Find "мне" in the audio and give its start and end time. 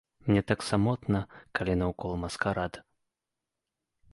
0.27-0.41